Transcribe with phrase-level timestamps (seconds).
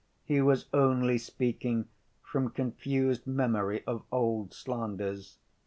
[0.25, 1.87] He was only speaking
[2.23, 5.37] from confused memory of old slanders.